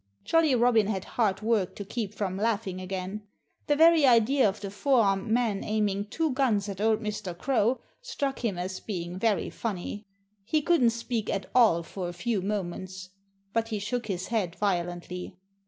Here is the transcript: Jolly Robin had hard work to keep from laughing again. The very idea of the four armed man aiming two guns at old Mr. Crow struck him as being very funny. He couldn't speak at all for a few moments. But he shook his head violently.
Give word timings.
Jolly 0.23 0.55
Robin 0.55 0.87
had 0.87 1.05
hard 1.05 1.41
work 1.43 1.75
to 1.75 1.85
keep 1.85 2.15
from 2.15 2.35
laughing 2.35 2.81
again. 2.81 3.21
The 3.67 3.75
very 3.75 4.03
idea 4.07 4.49
of 4.49 4.59
the 4.59 4.71
four 4.71 5.01
armed 5.01 5.27
man 5.29 5.63
aiming 5.63 6.05
two 6.07 6.33
guns 6.33 6.67
at 6.67 6.81
old 6.81 7.01
Mr. 7.01 7.37
Crow 7.37 7.79
struck 8.01 8.43
him 8.43 8.57
as 8.57 8.79
being 8.79 9.19
very 9.19 9.51
funny. 9.51 10.07
He 10.43 10.63
couldn't 10.63 10.89
speak 10.89 11.29
at 11.29 11.51
all 11.53 11.83
for 11.83 12.09
a 12.09 12.13
few 12.13 12.41
moments. 12.41 13.11
But 13.53 13.67
he 13.67 13.77
shook 13.77 14.07
his 14.07 14.29
head 14.29 14.55
violently. 14.55 15.37